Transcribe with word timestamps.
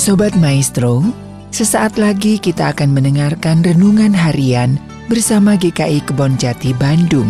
Sobat 0.00 0.32
Maestro, 0.32 1.04
sesaat 1.52 2.00
lagi 2.00 2.40
kita 2.40 2.72
akan 2.72 2.96
mendengarkan 2.96 3.60
renungan 3.60 4.16
harian 4.16 4.80
bersama 5.12 5.60
GKI 5.60 6.00
Kebon 6.08 6.40
Jati 6.40 6.72
Bandung. 6.72 7.28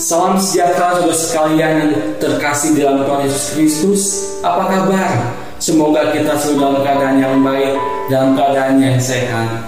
Salam 0.00 0.40
sejahtera 0.40 0.96
saudara 0.96 1.12
sekalian 1.12 1.72
yang 1.84 1.92
terkasih 2.16 2.80
dalam 2.80 3.04
Tuhan 3.04 3.28
Yesus 3.28 3.44
Kristus. 3.52 4.02
Apa 4.40 4.72
kabar? 4.72 5.49
Semoga 5.60 6.08
kita 6.16 6.40
selalu 6.40 6.56
dalam 6.56 6.76
keadaan 6.80 7.16
yang 7.20 7.36
baik, 7.44 7.76
dalam 8.08 8.32
keadaan 8.32 8.80
yang 8.80 8.96
sehat. 8.96 9.60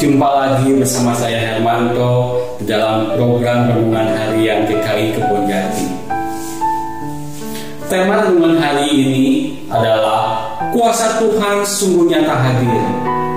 Jumpa 0.00 0.24
lagi 0.24 0.72
bersama 0.72 1.12
saya 1.12 1.36
Hermanto 1.36 2.40
dalam 2.64 3.12
program 3.12 3.68
Renungan 3.68 4.08
Harian 4.08 4.64
GKI 4.64 5.12
Kebon 5.12 5.44
Jati. 5.44 5.84
Tema 7.92 8.24
renungan 8.24 8.56
hari 8.56 8.88
ini 8.88 9.26
adalah 9.68 10.48
Kuasa 10.72 11.20
Tuhan 11.20 11.60
sungguh 11.60 12.08
nyata 12.08 12.34
hadir. 12.40 12.80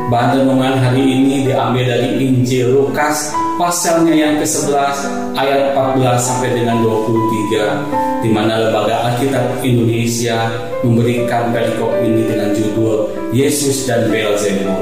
Bahan 0.07 0.47
renungan 0.47 0.79
hari 0.79 1.03
ini 1.03 1.43
diambil 1.43 1.91
dari 1.91 2.23
Injil 2.23 2.71
Lukas 2.71 3.35
pasalnya 3.59 4.15
yang 4.15 4.39
ke-11 4.39 4.95
ayat 5.35 5.75
14 5.75 6.23
sampai 6.23 6.55
dengan 6.55 6.79
23 6.79 8.06
di 8.27 8.35
mana 8.35 8.59
Lembaga 8.59 9.07
Alkitab 9.07 9.63
Indonesia 9.63 10.51
memberikan 10.83 11.47
perikop 11.55 11.95
ini 12.03 12.27
dengan 12.27 12.51
judul 12.51 13.07
Yesus 13.31 13.87
dan 13.87 14.11
Beelzebul. 14.11 14.75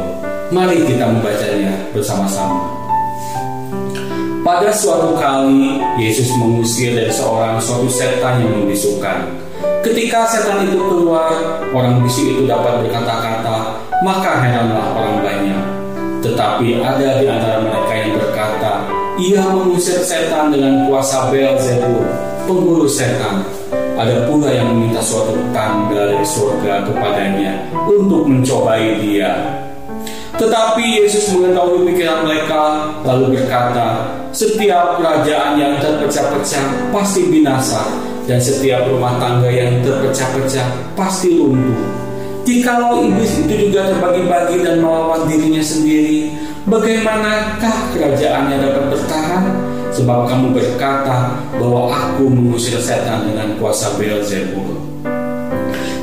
Mari 0.49 0.81
kita 0.81 1.05
membacanya 1.05 1.77
bersama-sama. 1.93 2.65
Pada 4.41 4.73
suatu 4.73 5.13
kali 5.13 5.77
Yesus 6.02 6.33
mengusir 6.41 6.97
dari 6.97 7.13
seorang 7.13 7.61
suatu 7.61 7.85
setan 7.85 8.41
yang 8.41 8.65
membisukan. 8.65 9.29
Ketika 9.85 10.25
setan 10.25 10.65
itu 10.65 10.81
keluar, 10.81 11.30
orang 11.69 12.02
bisu 12.02 12.25
itu 12.25 12.41
dapat 12.49 12.81
berkata-kata, 12.81 13.77
maka 14.02 14.41
heranlah 14.41 14.89
orang 14.97 15.21
banyak. 15.21 15.61
Tetapi 16.25 16.81
ada 16.81 17.21
di 17.21 17.30
antara 17.30 17.61
mereka 17.61 17.93
yang 17.93 18.11
berkata, 18.17 18.73
ia 19.21 19.45
mengusir 19.53 20.02
setan 20.02 20.49
dengan 20.49 20.89
kuasa 20.89 21.30
Beelzebul, 21.30 22.05
pengguru 22.45 22.88
setan. 22.88 23.43
Ada 23.95 24.29
pula 24.29 24.53
yang 24.53 24.71
meminta 24.71 25.01
suatu 25.01 25.33
tanda 25.51 26.13
dari 26.13 26.25
surga 26.25 26.85
kepadanya 26.87 27.52
untuk 27.89 28.27
mencobai 28.27 29.02
dia. 29.02 29.33
Tetapi 30.35 30.83
Yesus 30.99 31.31
mengetahui 31.31 31.87
pikiran 31.91 32.27
mereka, 32.27 32.91
lalu 33.07 33.39
berkata, 33.39 34.03
"Setiap 34.35 34.99
kerajaan 34.99 35.55
yang 35.55 35.79
terpecah-pecah 35.79 36.91
pasti 36.91 37.23
binasa, 37.31 37.87
dan 38.25 38.41
setiap 38.41 38.83
rumah 38.89 39.15
tangga 39.21 39.49
yang 39.49 39.80
terpecah-pecah 39.85 40.65
pasti 40.97 41.37
lumpuh. 41.37 41.81
Jikalau 42.45 43.02
iblis 43.02 43.41
itu 43.41 43.69
juga 43.69 43.89
terbagi-bagi 43.89 44.61
dan 44.61 44.81
melawan 44.81 45.25
dirinya 45.25 45.65
sendiri, 45.65 46.30
bagaimanakah 46.69 47.77
kerajaannya 47.97 48.55
dapat 48.61 48.83
bertahan? 48.93 49.43
Sebab 49.95 50.27
kamu 50.27 50.51
berkata 50.51 51.39
bahwa 51.55 51.88
aku 51.88 52.27
mengusir 52.27 52.75
setan 52.83 53.31
dengan 53.31 53.55
kuasa 53.55 53.95
Beelzebul. 53.95 54.75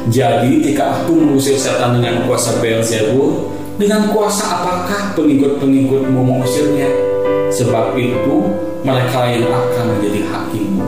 Jadi, 0.08 0.64
jika 0.64 0.96
aku 0.96 1.12
mengusir 1.12 1.60
setan 1.60 2.00
dengan 2.00 2.24
kuasa 2.24 2.56
Beelzebul, 2.64 3.52
dengan 3.76 4.08
kuasa 4.08 4.48
apakah 4.48 5.12
pengikut-pengikutmu 5.12 6.20
mengusirnya? 6.24 6.88
Sebab 7.52 7.92
itu, 8.00 8.48
mereka 8.80 9.28
yang 9.28 9.44
akan 9.52 9.84
menjadi 9.92 10.20
hakimmu. 10.24 10.84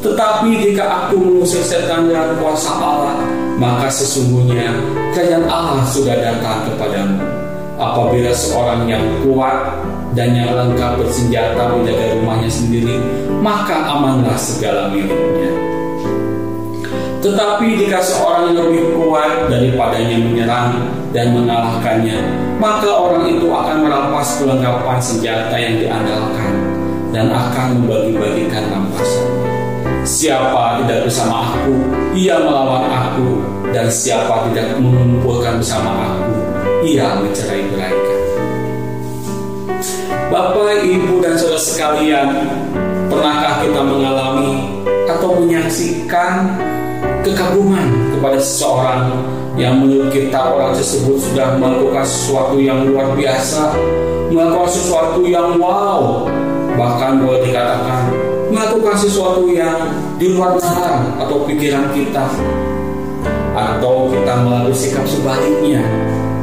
Tetapi 0.00 0.48
jika 0.64 0.84
aku 1.04 1.20
mengusir 1.20 1.60
setan 1.60 2.08
dengan 2.08 2.32
kuasa 2.40 2.72
Allah, 2.80 3.28
maka 3.60 3.92
sesungguhnya 3.92 4.72
kerajaan 5.12 5.44
Allah 5.44 5.84
sudah 5.84 6.16
datang 6.16 6.64
kepadamu. 6.64 7.20
Apabila 7.76 8.32
seorang 8.32 8.88
yang 8.88 9.04
kuat 9.22 9.74
dan 10.18 10.34
yang 10.34 10.50
lengkap 10.50 10.98
bersenjata 10.98 11.70
menjaga 11.70 12.18
rumahnya 12.18 12.50
sendiri, 12.50 12.98
maka 13.38 13.86
amanlah 13.86 14.34
segala 14.34 14.90
miliknya. 14.90 15.54
Tetapi 17.22 17.78
jika 17.78 18.02
seorang 18.02 18.50
yang 18.50 18.66
lebih 18.66 18.98
kuat 18.98 19.46
daripadanya 19.46 20.18
menyerang 20.18 20.90
dan 21.14 21.38
mengalahkannya, 21.38 22.18
maka 22.58 22.90
orang 22.90 23.30
itu 23.30 23.46
akan 23.46 23.86
merampas 23.86 24.42
kelengkapan 24.42 24.98
senjata 24.98 25.54
yang 25.54 25.78
diandalkan 25.86 26.52
dan 27.14 27.30
akan 27.30 27.78
membagi-bagikan 27.78 28.74
rampasannya. 28.74 29.46
Siapa 30.02 30.82
tidak 30.82 31.06
bersama 31.06 31.54
aku, 31.54 31.74
ia 32.18 32.42
melawan 32.42 32.90
aku, 32.90 33.38
dan 33.70 33.86
siapa 33.86 34.50
tidak 34.50 34.82
mengumpulkan 34.82 35.62
bersama 35.62 36.10
aku, 36.10 36.34
ia 36.82 37.06
mencerai 37.22 37.70
beraikan. 37.70 38.17
Bapak, 40.28 40.84
Ibu, 40.84 41.24
dan 41.24 41.40
saudara 41.40 41.56
sekalian, 41.56 42.28
pernahkah 43.08 43.64
kita 43.64 43.80
mengalami 43.80 44.84
atau 45.08 45.40
menyaksikan 45.40 46.52
kekaguman 47.24 47.88
kepada 48.12 48.36
seseorang 48.36 49.08
yang 49.56 49.80
menurut 49.80 50.12
kita 50.12 50.36
orang 50.36 50.76
tersebut 50.76 51.16
sudah 51.16 51.56
melakukan 51.56 52.04
sesuatu 52.04 52.60
yang 52.60 52.84
luar 52.92 53.16
biasa, 53.16 53.72
melakukan 54.28 54.68
sesuatu 54.68 55.24
yang 55.24 55.56
wow, 55.56 56.28
bahkan 56.76 57.24
boleh 57.24 57.48
dikatakan 57.48 58.12
melakukan 58.52 58.96
sesuatu 59.00 59.48
yang 59.48 59.92
di 60.16 60.32
luar 60.32 60.56
nalar 60.60 61.04
atau 61.20 61.44
pikiran 61.44 61.88
kita 61.92 62.28
atau 63.56 64.08
kita 64.12 64.34
melalui 64.44 64.76
sikap 64.76 65.04
sebaliknya 65.04 65.84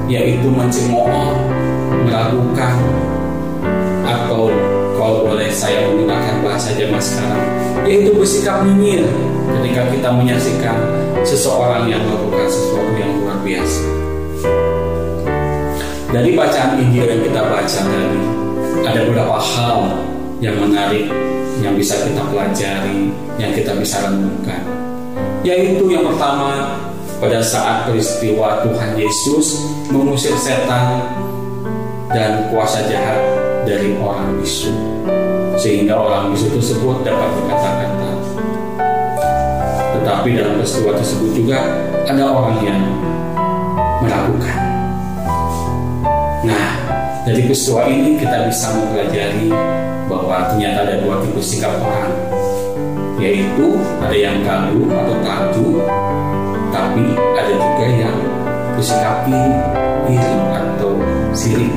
yaitu 0.05 0.49
mencemooh, 0.49 1.33
meragukan 2.05 2.77
atau 4.05 4.53
kalau 4.95 5.25
boleh 5.27 5.49
saya 5.49 5.89
menggunakan 5.89 6.45
bahasa 6.45 6.71
zaman 6.77 7.01
sekarang 7.01 7.45
yaitu 7.89 8.13
bersikap 8.13 8.61
nyinyir 8.63 9.03
ketika 9.59 9.81
kita 9.89 10.09
menyaksikan 10.13 10.77
seseorang 11.25 11.89
yang 11.89 12.01
melakukan 12.05 12.47
sesuatu 12.47 12.93
yang 12.95 13.11
luar 13.19 13.37
biasa 13.41 13.83
dari 16.15 16.31
bacaan 16.31 16.79
Injil 16.79 17.05
yang 17.11 17.21
kita 17.27 17.41
baca 17.43 17.79
tadi 17.83 18.21
ada 18.85 18.99
beberapa 19.03 19.35
hal 19.35 19.77
yang 20.39 20.55
menarik 20.61 21.11
yang 21.63 21.75
bisa 21.75 21.95
kita 22.03 22.23
pelajari, 22.27 23.11
yang 23.39 23.51
kita 23.55 23.71
bisa 23.79 24.03
renungkan. 24.03 24.63
Yaitu 25.45 25.87
yang 25.87 26.03
pertama, 26.03 26.79
pada 27.19 27.39
saat 27.39 27.87
peristiwa 27.87 28.63
Tuhan 28.63 28.95
Yesus 28.99 29.63
mengusir 29.91 30.35
setan 30.35 31.03
dan 32.11 32.51
kuasa 32.51 32.83
jahat 32.87 33.19
dari 33.65 33.97
orang 33.97 34.37
bisu. 34.39 34.71
Sehingga 35.59 35.97
orang 35.97 36.31
bisu 36.31 36.53
tersebut 36.53 37.01
dapat 37.01 37.29
berkata-kata. 37.41 38.09
Tetapi 39.99 40.29
dalam 40.37 40.53
peristiwa 40.61 40.91
tersebut 40.93 41.29
juga 41.33 41.59
ada 42.05 42.23
orang 42.29 42.57
yang 42.61 42.81
meragukan. 44.05 44.59
Nah, 46.45 46.69
dari 47.25 47.41
peristiwa 47.49 47.89
ini 47.89 48.21
kita 48.21 48.45
bisa 48.45 48.69
mempelajari 48.77 49.49
bahwa 50.05 50.53
ternyata 50.53 50.85
ada 50.85 50.95
dua 51.01 51.17
tipe 51.25 51.41
sikap 51.41 51.73
orang 51.81 52.13
yaitu 53.15 53.79
ada 54.03 54.13
yang 54.15 54.43
kagum 54.43 54.91
atau 54.91 55.15
takjub 55.23 55.79
tapi 56.75 57.15
ada 57.15 57.53
juga 57.55 57.85
yang 57.87 58.17
bersikap 58.75 59.23
iri, 59.31 60.35
atau 60.51 60.99
sirik 61.31 61.71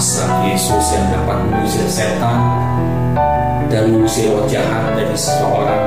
kuasa 0.00 0.48
Yesus 0.48 0.96
yang 0.96 1.12
dapat 1.12 1.44
mengusir 1.44 1.84
setan 1.84 2.40
dan 3.68 3.92
mengusir 3.92 4.32
roh 4.32 4.48
jahat 4.48 4.96
dari 4.96 5.12
seseorang 5.12 5.84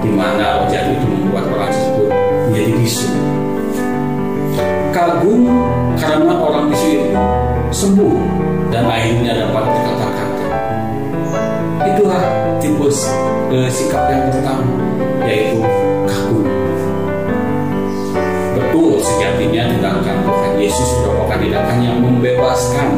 di 0.00 0.08
mana 0.08 0.64
roh 0.64 0.72
jahat 0.72 0.88
itu 0.88 1.04
membuat 1.12 1.44
orang 1.52 1.68
tersebut 1.68 2.08
menjadi 2.48 2.72
bisu. 2.80 3.08
Kagum 4.96 5.52
karena 6.00 6.32
orang 6.32 6.72
bisu 6.72 6.86
itu 6.96 7.12
sembuh 7.76 8.16
dan 8.72 8.88
akhirnya 8.88 9.36
dapat 9.36 9.64
berkata-kata. 9.68 10.48
Itulah 11.84 12.24
tipe 12.64 12.88
eh, 13.52 13.68
sikap 13.68 14.08
yang 14.08 14.32
pertama, 14.32 14.80
yaitu 15.28 15.60
kagum. 16.08 16.48
Betul 18.56 18.96
sejatinya 18.96 19.68
tindakan 19.68 20.16
Tuhan 20.24 20.52
Yesus 20.56 20.88
merupakan 21.34 21.42
tindakan 21.42 21.78
yang 21.82 21.98
membebaskan 21.98 22.88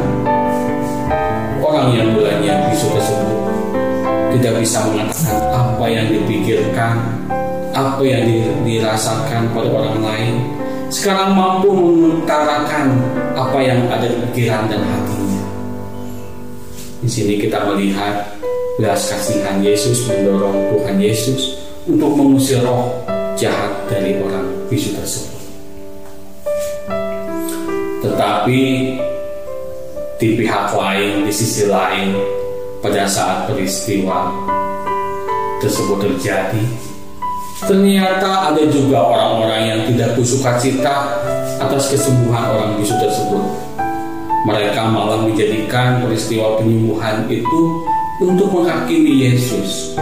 orang 1.57 1.87
yang 1.97 2.07
mulanya 2.13 2.53
bisu 2.69 2.87
tersebut 2.93 3.39
tidak 4.37 4.53
bisa 4.61 4.77
mengatakan 4.85 5.41
apa 5.57 5.85
yang 5.89 6.05
dipikirkan, 6.13 6.95
apa 7.73 8.01
yang 8.05 8.21
dirasakan 8.61 9.49
pada 9.49 9.69
orang 9.73 9.97
lain. 10.05 10.35
Sekarang 10.93 11.33
mampu 11.33 11.73
mengutarakan 11.73 13.01
apa 13.33 13.57
yang 13.59 13.89
ada 13.89 14.05
di 14.05 14.17
pikiran 14.29 14.69
dan 14.69 14.85
hatinya. 14.85 15.43
Di 17.01 17.09
sini 17.09 17.41
kita 17.41 17.65
melihat 17.73 18.37
belas 18.77 19.09
kasihan 19.09 19.57
Yesus 19.65 20.05
mendorong 20.05 20.77
Tuhan 20.77 21.01
Yesus 21.01 21.57
untuk 21.89 22.13
mengusir 22.13 22.61
roh 22.61 22.93
jahat 23.33 23.73
dari 23.89 24.21
orang 24.21 24.45
bisu 24.69 24.93
tersebut. 24.93 25.36
Tetapi 28.07 28.63
di 30.15 30.29
pihak 30.39 30.71
lain, 30.71 31.27
di 31.27 31.33
sisi 31.35 31.67
lain, 31.67 32.15
pada 32.79 33.03
saat 33.03 33.51
peristiwa 33.51 34.31
tersebut 35.59 36.07
terjadi, 36.07 36.63
ternyata 37.67 38.53
ada 38.53 38.63
juga 38.71 39.03
orang-orang 39.03 39.61
yang 39.67 39.81
tidak 39.91 40.15
bersuka 40.15 40.55
cita 40.55 41.19
atas 41.59 41.91
kesembuhan 41.91 42.47
orang 42.47 42.79
bisu 42.79 42.95
tersebut. 42.95 43.43
Mereka 44.47 44.87
malah 44.87 45.27
menjadikan 45.27 45.99
peristiwa 45.99 46.55
penyembuhan 46.63 47.27
itu 47.27 47.61
untuk 48.23 48.47
menghakimi 48.55 49.27
Yesus, 49.27 49.99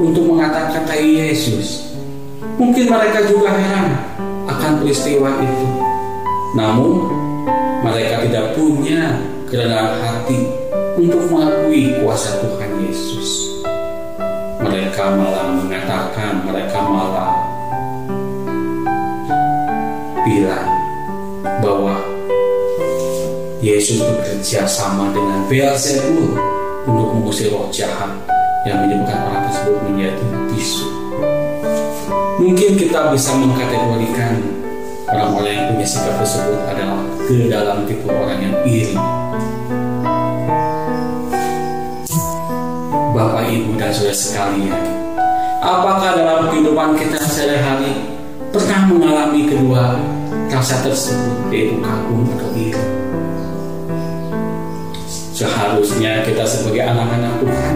untuk 0.00 0.24
mengatakan 0.24 0.88
Yesus. 0.96 1.84
Mungkin 2.56 2.88
mereka 2.88 3.20
juga 3.28 3.52
heran 3.52 4.00
akan 4.48 4.80
peristiwa 4.80 5.28
itu. 5.44 5.95
Namun, 6.54 7.10
mereka 7.82 8.22
tidak 8.22 8.54
punya 8.54 9.18
kerendahan 9.50 9.98
hati 9.98 10.46
untuk 10.94 11.26
mengakui 11.32 11.96
kuasa 11.98 12.38
Tuhan 12.44 12.70
Yesus. 12.86 13.28
Mereka 14.62 15.04
malah 15.18 15.50
mengatakan, 15.56 16.46
mereka 16.46 16.78
malah 16.82 17.34
bilang 20.26 20.70
bahwa 21.62 21.96
Yesus 23.62 24.02
bekerja 24.02 24.66
sama 24.66 25.10
dengan 25.10 25.46
Beelzebul 25.50 26.34
untuk 26.86 27.08
mengusir 27.18 27.50
roh 27.50 27.66
jahat 27.74 28.10
yang 28.66 28.82
menyebabkan 28.82 29.20
orang 29.26 29.42
tersebut 29.50 29.78
menjadi 29.86 30.26
bisu. 30.50 30.86
Mungkin 32.36 32.70
kita 32.76 33.14
bisa 33.14 33.32
mengkategorikan 33.32 34.55
orang-orang 35.16 35.52
yang 35.56 35.66
punya 35.72 35.86
sikap 35.88 36.14
tersebut 36.20 36.60
adalah 36.68 37.00
ke 37.24 37.48
dalam 37.48 37.88
tipe 37.88 38.04
orang 38.04 38.36
yang 38.36 38.54
iri. 38.68 38.92
Bapak, 43.16 43.48
Ibu, 43.48 43.80
dan 43.80 43.88
saudara 43.96 44.12
sekalian, 44.12 44.82
apakah 45.64 46.20
dalam 46.20 46.52
kehidupan 46.52 47.00
kita 47.00 47.16
sehari-hari 47.24 47.96
pernah 48.52 48.92
mengalami 48.92 49.48
kedua 49.48 49.96
rasa 50.52 50.84
tersebut, 50.84 51.48
yaitu 51.48 51.80
kagum 51.80 52.28
atau 52.36 52.52
iri? 52.52 52.84
Seharusnya 55.32 56.28
kita 56.28 56.44
sebagai 56.44 56.84
anak-anak 56.84 57.40
Tuhan 57.40 57.74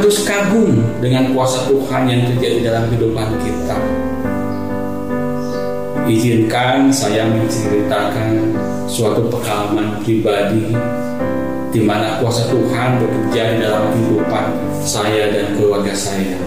harus 0.00 0.16
kagum 0.24 0.80
dengan 1.04 1.28
kuasa 1.36 1.68
Tuhan 1.68 2.08
yang 2.08 2.24
terjadi 2.32 2.72
dalam 2.72 2.88
kehidupan 2.88 3.36
kita 3.44 3.76
Izinkan 6.08 6.88
saya 6.88 7.28
menceritakan 7.28 8.56
suatu 8.88 9.28
pengalaman 9.28 10.00
pribadi 10.00 10.72
di 11.68 11.84
mana 11.84 12.16
kuasa 12.16 12.48
Tuhan 12.48 12.96
bekerja 12.96 13.60
dalam 13.60 13.92
kehidupan 13.92 14.56
saya 14.80 15.28
dan 15.28 15.52
keluarga 15.52 15.92
saya. 15.92 16.40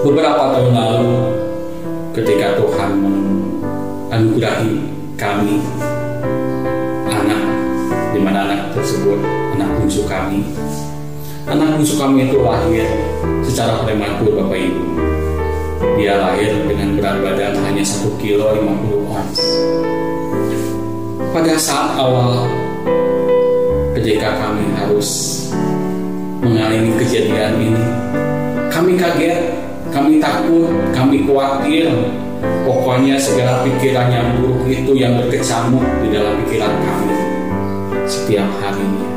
Beberapa 0.00 0.56
tahun 0.56 0.72
lalu, 0.72 1.12
ketika 2.16 2.56
Tuhan 2.56 2.90
menganugerahi 3.04 4.80
kami 5.20 5.60
anak, 7.04 7.42
di 8.16 8.20
mana 8.24 8.48
anak 8.48 8.60
tersebut 8.72 9.20
anak 9.60 9.68
bungsu 9.76 10.08
kami, 10.08 10.40
anak 11.44 11.76
bungsu 11.76 12.00
kami 12.00 12.32
itu 12.32 12.40
lahir 12.40 12.88
secara 13.44 13.84
prematur 13.84 14.40
Bapak 14.40 14.56
Ibu 14.56 15.10
dia 15.96 16.20
lahir 16.20 16.52
dengan 16.68 16.96
berat 17.00 17.16
badan 17.24 17.54
hanya 17.64 17.84
1 17.84 18.20
kilo 18.20 18.52
50 18.52 19.08
ons. 19.08 19.40
Pada 21.30 21.54
saat 21.56 21.96
awal 21.96 22.48
ketika 23.96 24.36
kami 24.36 24.64
harus 24.76 25.08
mengalami 26.40 26.92
kejadian 27.00 27.56
ini, 27.60 27.86
kami 28.72 28.96
kaget, 28.96 29.56
kami 29.92 30.20
takut, 30.20 30.72
kami 30.92 31.24
khawatir. 31.24 31.88
Pokoknya 32.40 33.20
segala 33.20 33.60
pikiran 33.68 34.08
yang 34.08 34.40
buruk 34.40 34.64
itu 34.64 34.96
yang 34.96 35.20
berkecamuk 35.20 35.84
di 36.00 36.08
dalam 36.08 36.40
pikiran 36.44 36.72
kami 36.72 37.12
setiap 38.08 38.48
harinya. 38.64 39.09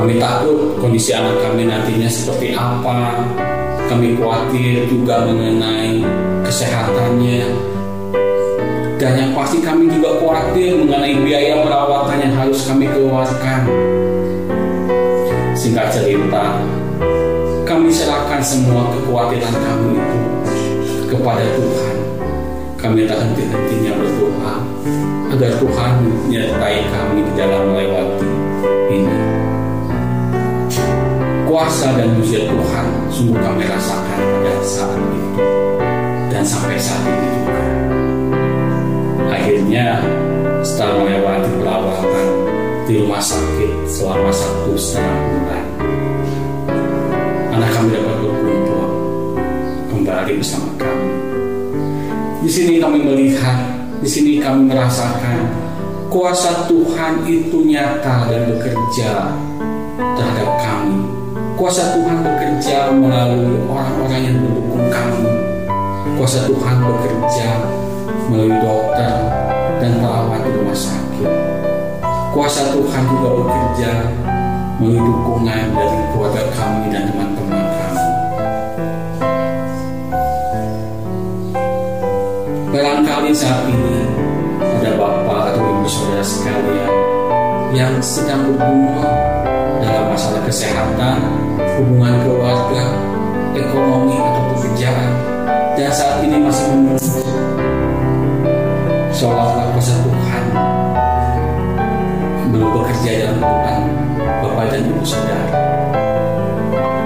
Kami 0.00 0.16
takut 0.16 0.80
kondisi 0.80 1.12
anak 1.12 1.36
kami 1.44 1.68
nantinya 1.68 2.08
seperti 2.08 2.56
apa, 2.56 3.20
kami 3.84 4.16
khawatir 4.16 4.88
juga 4.88 5.28
mengenai 5.28 6.00
kesehatannya. 6.40 7.44
Dan 8.96 9.12
yang 9.20 9.36
pasti 9.36 9.60
kami 9.60 9.92
juga 9.92 10.16
khawatir 10.16 10.80
mengenai 10.80 11.20
biaya 11.20 11.60
perawatan 11.60 12.16
yang 12.16 12.32
harus 12.32 12.64
kami 12.64 12.88
keluarkan. 12.88 13.68
Singkat 15.52 15.92
cerita, 15.92 16.56
kami 17.68 17.92
serahkan 17.92 18.40
semua 18.40 18.88
kekhawatiran 18.96 19.52
kami 19.52 20.00
itu 20.00 20.20
kepada 21.12 21.44
Tuhan. 21.44 21.96
Kami 22.80 23.04
tak 23.04 23.20
henti-hentinya 23.20 23.92
berdoa 24.00 24.54
agar 25.36 25.52
Tuhan 25.60 25.92
menyertai 26.24 26.88
kami 26.88 27.20
di 27.20 27.32
dalam 27.36 27.68
melewati 27.68 28.09
kuasa 31.60 31.92
dan 31.92 32.16
mujizat 32.16 32.48
Tuhan 32.48 32.86
sungguh 33.12 33.36
kami 33.36 33.68
rasakan 33.68 34.20
pada 34.40 34.64
saat 34.64 34.96
itu 34.96 35.44
dan 36.32 36.40
sampai 36.40 36.80
saat 36.80 37.04
ini 37.04 37.28
juga. 37.36 37.64
Akhirnya 39.28 40.00
setelah 40.64 41.04
melewati 41.04 41.50
perawatan 41.60 42.28
di 42.88 43.04
rumah 43.04 43.20
sakit 43.20 43.92
selama 43.92 44.32
satu 44.32 44.72
setengah 44.72 45.16
bulan, 45.20 45.64
anak 47.52 47.70
kami 47.76 47.88
dapat 47.92 48.16
berkumpul 48.24 48.88
kembali 49.92 50.32
bersama 50.40 50.72
kami. 50.80 51.12
Di 52.40 52.48
sini 52.48 52.80
kami 52.80 53.04
melihat, 53.04 53.60
di 54.00 54.08
sini 54.08 54.40
kami 54.40 54.64
merasakan 54.64 55.44
kuasa 56.08 56.72
Tuhan 56.72 57.28
itu 57.28 57.68
nyata 57.68 58.32
dan 58.32 58.48
bekerja 58.48 59.28
terhadap 60.16 60.56
kami 60.64 61.19
Kuasa 61.60 61.92
Tuhan 61.92 62.24
bekerja 62.24 62.88
melalui 62.88 63.60
orang-orang 63.68 64.32
yang 64.32 64.36
mendukung 64.40 64.88
kamu. 64.88 65.28
Kuasa 66.16 66.48
Tuhan 66.48 66.76
bekerja 66.80 67.48
melalui 68.32 68.56
dokter 68.64 69.12
dan 69.76 69.92
perawat 70.00 70.40
di 70.40 70.56
rumah 70.56 70.72
sakit. 70.72 71.28
Kuasa 72.32 72.72
Tuhan 72.72 73.02
juga 73.12 73.28
bekerja 73.44 73.92
melalui 74.80 75.04
dukungan 75.04 75.64
dari 75.76 75.96
keluarga 76.16 76.42
kami 76.56 76.84
dan 76.88 77.02
teman-teman 77.12 77.64
kami. 77.76 78.06
Barangkali 82.72 83.36
saat 83.36 83.68
ini 83.68 84.08
ada 84.64 84.96
bapak 84.96 85.52
atau 85.52 85.60
ibu 85.60 85.84
saudara 85.84 86.24
sekalian 86.24 86.92
yang 87.76 88.00
sedang 88.00 88.48
bergumul 88.48 89.04
dalam 90.00 90.16
masalah 90.16 90.40
kesehatan 90.48 91.20
hubungan 91.76 92.24
keluarga, 92.24 92.88
ekonomi 93.52 94.16
atau 94.16 94.42
pekerjaan 94.56 95.12
dan 95.76 95.92
saat 95.92 96.24
ini 96.24 96.40
masih 96.40 96.72
menunggu 96.72 97.20
seolah-olah 99.12 99.68
kuasa 99.76 99.92
Tuhan 100.00 100.44
belum 102.48 102.68
bekerja 102.80 103.10
dalam 103.28 103.36
kehidupan 103.44 103.78
Bapak 104.40 104.64
dan 104.72 104.80
Ibu 104.88 105.04
Saudara. 105.04 105.48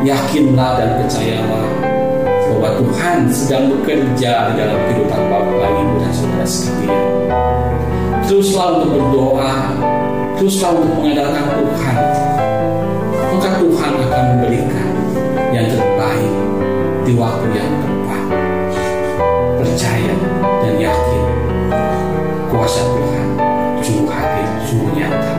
Yakinlah 0.07 0.71
dan 0.79 0.91
percayalah 1.03 1.67
bahwa 2.47 2.69
Tuhan 2.79 3.17
sedang 3.35 3.75
bekerja 3.75 4.55
dalam 4.55 4.79
kehidupan 4.87 5.23
Bapak, 5.35 5.67
Ibu, 5.67 5.95
dan 5.99 6.13
Saudara 6.15 6.47
sekalian. 6.47 7.03
Teruslah 8.31 8.67
untuk 8.79 9.03
berdoa, 9.03 9.55
teruslah 10.39 10.71
untuk 10.79 11.03
mengandalkan 11.03 11.45
Tuhan, 11.59 11.97
maka 13.45 13.61
Tuhan 13.61 13.93
akan 14.09 14.25
memberikan 14.33 14.91
yang 15.53 15.69
terbaik 15.69 16.33
di 17.05 17.13
waktu 17.13 17.47
yang 17.53 17.73
tepat. 17.77 18.25
Percaya 19.61 20.17
dan 20.65 20.75
yakin 20.81 21.25
kuasa 22.49 22.81
Tuhan 22.81 23.27
sungguh 23.85 24.09
hadir, 24.09 24.49
sungguh 24.65 24.93
nyata. 24.97 25.35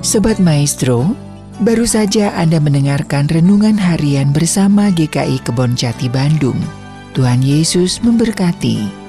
Sobat 0.00 0.40
Maestro, 0.40 1.12
baru 1.60 1.84
saja 1.84 2.32
Anda 2.40 2.56
mendengarkan 2.56 3.28
renungan 3.28 3.76
harian 3.76 4.32
bersama 4.32 4.88
GKI 4.92 5.44
Kebon 5.44 5.76
Jati 5.76 6.08
Bandung. 6.08 6.56
Tuhan 7.12 7.44
Yesus 7.44 8.00
memberkati. 8.00 9.01